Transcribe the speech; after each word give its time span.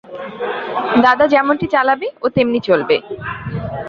দাদা 1.03 1.25
যেমনটি 1.27 1.65
চালাবে, 1.67 2.07
ও 2.21 2.27
তেমনি 2.29 2.59
চলবে। 2.59 2.95